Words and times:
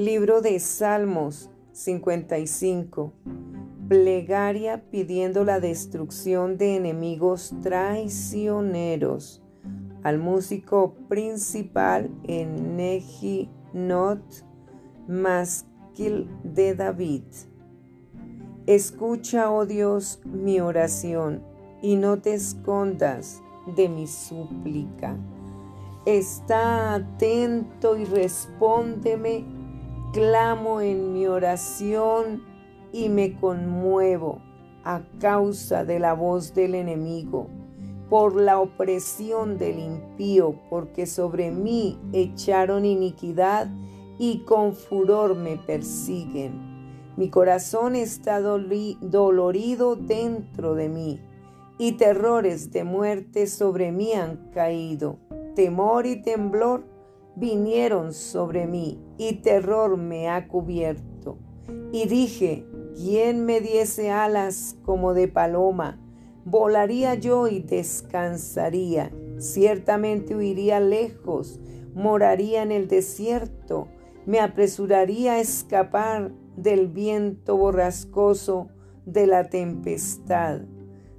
Libro 0.00 0.40
de 0.40 0.58
Salmos 0.60 1.50
55. 1.72 3.12
Plegaria 3.86 4.82
pidiendo 4.90 5.44
la 5.44 5.60
destrucción 5.60 6.56
de 6.56 6.76
enemigos 6.76 7.52
traicioneros. 7.62 9.42
Al 10.02 10.18
músico 10.18 10.94
principal 11.10 12.08
en 12.26 12.78
Not 13.74 14.22
Masquil 15.06 16.30
de 16.44 16.74
David. 16.74 17.24
Escucha, 18.66 19.50
oh 19.50 19.66
Dios, 19.66 20.22
mi 20.24 20.60
oración 20.60 21.42
y 21.82 21.96
no 21.96 22.22
te 22.22 22.32
escondas 22.32 23.42
de 23.76 23.90
mi 23.90 24.06
súplica. 24.06 25.18
Está 26.06 26.94
atento 26.94 27.98
y 27.98 28.06
respóndeme 28.06 29.59
clamo 30.12 30.80
en 30.80 31.12
mi 31.12 31.26
oración 31.26 32.42
y 32.92 33.08
me 33.08 33.36
conmuevo 33.38 34.42
a 34.82 35.02
causa 35.20 35.84
de 35.84 36.00
la 36.00 36.14
voz 36.14 36.52
del 36.54 36.74
enemigo, 36.74 37.48
por 38.08 38.34
la 38.34 38.58
opresión 38.58 39.56
del 39.56 39.78
impío, 39.78 40.56
porque 40.68 41.06
sobre 41.06 41.52
mí 41.52 41.96
echaron 42.12 42.84
iniquidad 42.84 43.68
y 44.18 44.38
con 44.40 44.74
furor 44.74 45.36
me 45.36 45.56
persiguen. 45.56 47.14
Mi 47.16 47.28
corazón 47.28 47.94
está 47.94 48.40
dolorido 48.40 49.94
dentro 49.94 50.74
de 50.74 50.88
mí, 50.88 51.20
y 51.78 51.92
terrores 51.92 52.72
de 52.72 52.82
muerte 52.82 53.46
sobre 53.46 53.92
mí 53.92 54.12
han 54.12 54.50
caído. 54.50 55.18
Temor 55.54 56.06
y 56.06 56.20
temblor 56.20 56.84
vinieron 57.36 58.12
sobre 58.12 58.66
mí 58.66 58.98
y 59.18 59.34
terror 59.34 59.96
me 59.96 60.28
ha 60.28 60.48
cubierto. 60.48 61.38
Y 61.92 62.06
dije, 62.06 62.66
¿quién 62.94 63.44
me 63.44 63.60
diese 63.60 64.10
alas 64.10 64.76
como 64.84 65.14
de 65.14 65.28
paloma? 65.28 65.98
Volaría 66.44 67.14
yo 67.14 67.48
y 67.48 67.60
descansaría. 67.60 69.12
Ciertamente 69.38 70.34
huiría 70.34 70.80
lejos, 70.80 71.60
moraría 71.94 72.62
en 72.62 72.72
el 72.72 72.88
desierto, 72.88 73.88
me 74.26 74.40
apresuraría 74.40 75.34
a 75.34 75.40
escapar 75.40 76.32
del 76.56 76.88
viento 76.88 77.56
borrascoso 77.56 78.68
de 79.06 79.26
la 79.26 79.48
tempestad. 79.48 80.60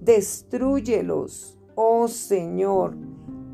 Destrúyelos, 0.00 1.58
oh 1.74 2.08
Señor, 2.08 2.96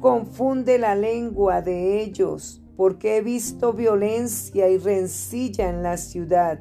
confunde 0.04 0.76
la 0.76 0.94
lengua 0.94 1.62
de 1.62 2.02
ellos, 2.02 2.62
porque 2.76 3.16
he 3.16 3.20
visto 3.22 3.72
violencia 3.72 4.68
y 4.68 4.76
rencilla 4.76 5.70
en 5.70 5.82
la 5.82 5.96
ciudad. 5.96 6.60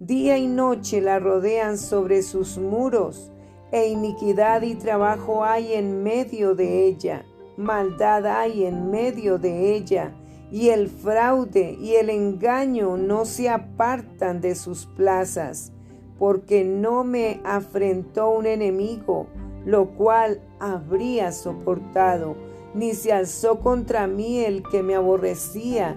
Día 0.00 0.38
y 0.38 0.46
noche 0.46 1.02
la 1.02 1.18
rodean 1.18 1.76
sobre 1.76 2.22
sus 2.22 2.56
muros, 2.56 3.30
e 3.72 3.88
iniquidad 3.88 4.62
y 4.62 4.74
trabajo 4.74 5.44
hay 5.44 5.74
en 5.74 6.02
medio 6.02 6.54
de 6.54 6.86
ella, 6.86 7.26
maldad 7.58 8.24
hay 8.24 8.64
en 8.64 8.90
medio 8.90 9.36
de 9.36 9.74
ella, 9.74 10.14
y 10.50 10.70
el 10.70 10.88
fraude 10.88 11.76
y 11.78 11.96
el 11.96 12.08
engaño 12.08 12.96
no 12.96 13.26
se 13.26 13.50
apartan 13.50 14.40
de 14.40 14.54
sus 14.54 14.86
plazas, 14.86 15.74
porque 16.18 16.64
no 16.64 17.04
me 17.04 17.38
afrentó 17.44 18.30
un 18.30 18.46
enemigo, 18.46 19.26
lo 19.66 19.90
cual 19.90 20.40
habría 20.58 21.32
soportado, 21.32 22.45
ni 22.76 22.92
se 22.94 23.12
alzó 23.12 23.60
contra 23.60 24.06
mí 24.06 24.40
el 24.40 24.62
que 24.62 24.82
me 24.82 24.94
aborrecía, 24.94 25.96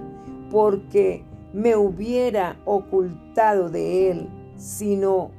porque 0.49 1.25
me 1.53 1.75
hubiera 1.75 2.61
ocultado 2.66 3.69
de 3.69 4.11
él, 4.11 4.30
sino 4.55 5.31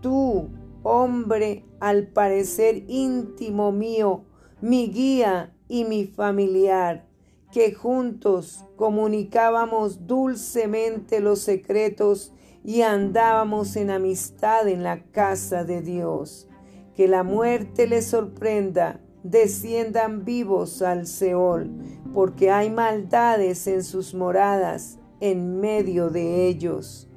tú, 0.00 0.48
hombre, 0.82 1.64
al 1.80 2.08
parecer 2.08 2.84
íntimo 2.88 3.72
mío, 3.72 4.24
mi 4.60 4.88
guía 4.88 5.54
y 5.68 5.84
mi 5.84 6.06
familiar, 6.06 7.06
que 7.52 7.74
juntos 7.74 8.64
comunicábamos 8.76 10.06
dulcemente 10.06 11.20
los 11.20 11.40
secretos 11.40 12.32
y 12.64 12.82
andábamos 12.82 13.76
en 13.76 13.90
amistad 13.90 14.66
en 14.66 14.82
la 14.82 15.02
casa 15.04 15.64
de 15.64 15.82
Dios. 15.82 16.48
Que 16.94 17.06
la 17.06 17.22
muerte 17.22 17.86
les 17.86 18.06
sorprenda, 18.06 19.00
desciendan 19.22 20.24
vivos 20.24 20.82
al 20.82 21.06
Seol, 21.06 21.70
porque 22.14 22.50
hay 22.50 22.70
maldades 22.70 23.66
en 23.66 23.82
sus 23.82 24.14
moradas 24.14 24.98
en 25.20 25.60
medio 25.60 26.10
de 26.10 26.46
ellos. 26.46 27.08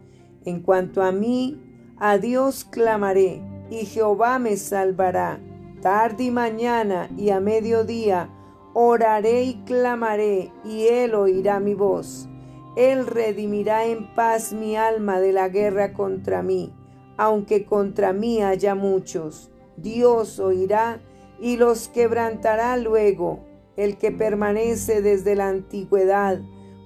En 0.46 0.62
cuanto 0.62 1.04
a 1.04 1.12
mí, 1.12 1.59
a 1.98 2.18
Dios 2.18 2.64
clamaré, 2.64 3.42
y 3.70 3.86
Jehová 3.86 4.40
me 4.40 4.58
salvará. 4.58 5.40
Tarde 5.82 6.26
y 6.26 6.32
mañana 6.32 7.09
y 7.18 7.30
a 7.30 7.40
mediodía 7.40 8.30
oraré 8.74 9.44
y 9.44 9.64
clamaré, 9.66 10.52
y 10.66 10.88
Él 10.88 11.16
oirá 11.16 11.59
mi 11.59 11.74
voz. 11.74 12.28
Él 12.76 13.06
redimirá 13.06 13.86
en 13.86 14.14
paz 14.14 14.54
mi 14.54 14.76
alma 14.76 15.20
de 15.20 15.34
la 15.34 15.50
guerra 15.50 15.94
contra 15.94 16.42
mí, 16.42 16.74
aunque 17.18 17.66
contra 17.66 18.14
mí 18.14 18.42
haya 18.42 18.76
muchos. 18.76 19.52
Dios 19.76 20.40
oirá 20.40 21.02
y 21.42 21.58
los 21.58 21.88
quebrantará 21.88 22.78
luego, 22.78 23.40
el 23.76 23.98
que 23.98 24.12
permanece 24.12 25.02
desde 25.02 25.36
la 25.36 25.50
antigüedad, 25.50 26.42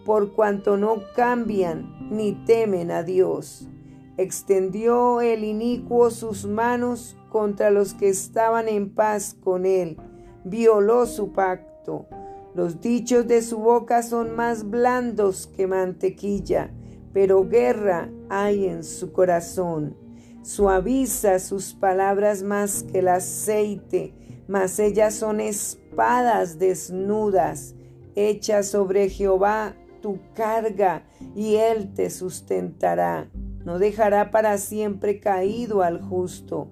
por 0.06 0.34
cuanto 0.34 0.78
no 0.78 1.02
cambian 1.16 2.10
ni 2.12 2.34
temen 2.46 2.92
a 2.92 3.04
Dios. 3.04 3.68
Extendió 4.18 5.22
el 5.22 5.44
inicuo 5.44 6.12
sus 6.12 6.46
manos 6.46 7.18
contra 7.30 7.72
los 7.72 7.96
que 7.96 8.10
estaban 8.10 8.68
en 8.68 8.94
paz 8.94 9.36
con 9.44 9.66
él, 9.66 9.98
violó 10.44 11.08
su 11.08 11.32
pacto. 11.32 12.06
Los 12.54 12.80
dichos 12.82 13.28
de 13.28 13.42
su 13.42 13.58
boca 13.58 14.04
son 14.04 14.36
más 14.36 14.70
blandos 14.70 15.48
que 15.48 15.66
mantequilla, 15.66 16.72
pero 17.12 17.48
guerra 17.48 18.10
hay 18.30 18.68
en 18.68 18.84
su 18.84 19.12
corazón. 19.12 19.98
Suaviza 20.44 21.40
sus 21.40 21.74
palabras 21.74 22.44
más 22.44 22.84
que 22.84 23.00
el 23.00 23.08
aceite, 23.08 24.14
mas 24.48 24.80
ellas 24.80 25.16
son 25.16 25.40
espadas 25.40 26.60
desnudas, 26.60 27.76
hechas 28.16 28.68
sobre 28.68 29.10
Jehová 29.10 29.76
tu 30.02 30.20
carga, 30.34 31.04
y 31.36 31.56
él 31.56 31.94
te 31.94 32.10
sustentará. 32.10 33.30
No 33.64 33.80
dejará 33.80 34.32
para 34.32 34.58
siempre 34.58 35.20
caído 35.20 35.82
al 35.82 36.02
justo, 36.02 36.68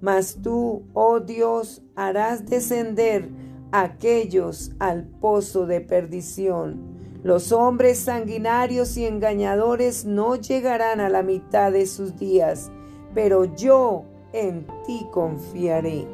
mas 0.00 0.38
tú, 0.42 0.84
oh 0.94 1.20
Dios, 1.20 1.82
harás 1.94 2.46
descender 2.46 3.28
aquellos 3.70 4.72
al 4.78 5.04
pozo 5.04 5.66
de 5.66 5.82
perdición. 5.82 6.98
Los 7.22 7.52
hombres 7.52 7.98
sanguinarios 7.98 8.96
y 8.96 9.04
engañadores 9.04 10.06
no 10.06 10.36
llegarán 10.36 11.00
a 11.00 11.10
la 11.10 11.22
mitad 11.22 11.70
de 11.70 11.86
sus 11.86 12.16
días 12.16 12.70
pero 13.14 13.44
yo 13.56 14.04
en 14.32 14.66
ti 14.86 15.06
confiaré. 15.10 16.06